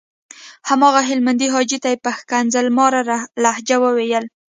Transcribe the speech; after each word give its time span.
هماغه 0.69 1.01
هلمندي 1.09 1.47
حاجي 1.53 1.77
ته 1.83 1.87
یې 1.93 1.97
په 2.03 2.11
ښکنځل 2.17 2.65
ماره 2.77 3.01
لهجه 3.43 3.77
وويل. 3.83 4.25